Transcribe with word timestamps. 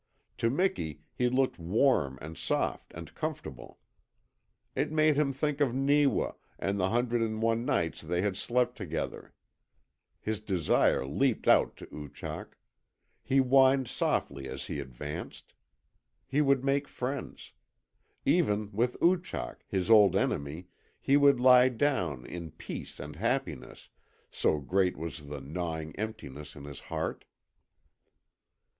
To 0.39 0.49
Miki 0.49 1.01
he 1.13 1.29
looked 1.29 1.59
warm 1.59 2.17
and 2.23 2.35
soft 2.35 2.91
and 2.95 3.13
comfortable. 3.13 3.77
It 4.75 4.91
made 4.91 5.15
him 5.15 5.31
think 5.31 5.61
of 5.61 5.75
Neewa, 5.75 6.31
and 6.57 6.79
the 6.79 6.89
hundred 6.89 7.21
and 7.21 7.39
one 7.39 7.65
nights 7.65 8.01
they 8.01 8.23
had 8.23 8.35
slept 8.35 8.75
together. 8.75 9.31
His 10.19 10.39
desire 10.39 11.05
leapt 11.05 11.47
out 11.47 11.77
to 11.77 11.85
Oochak. 11.93 12.57
He 13.21 13.37
whined 13.37 13.87
softly 13.87 14.47
as 14.49 14.65
he 14.65 14.79
advanced. 14.79 15.53
He 16.25 16.41
would 16.41 16.63
make 16.65 16.87
friends. 16.87 17.51
Even 18.25 18.71
with 18.71 18.97
Oochak, 19.03 19.63
his 19.67 19.91
old 19.91 20.15
enemy, 20.15 20.65
he 20.99 21.15
would 21.15 21.39
lie 21.39 21.69
down 21.69 22.25
in 22.25 22.49
peace 22.49 22.99
and 22.99 23.17
happiness, 23.17 23.89
so 24.31 24.57
great 24.57 24.97
was 24.97 25.27
the 25.27 25.41
gnawing 25.41 25.95
emptiness 25.95 26.55
in 26.55 26.63
his 26.63 26.79
heart. 26.79 27.23